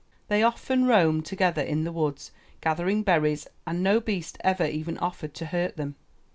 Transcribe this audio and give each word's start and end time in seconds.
''They 0.29 0.41
often 0.41 0.85
roamed 0.85 1.27
together 1.27 1.61
in 1.61 1.83
the 1.83 1.91
woods, 1.91 2.31
gathering 2.59 3.03
berries, 3.03 3.47
and 3.67 3.83
no 3.83 3.99
beast 3.99 4.39
ever 4.43 4.65
even 4.65 4.97
offered 4.97 5.35
to 5.35 5.45
hurt 5.45 5.77
them. 5.77 5.93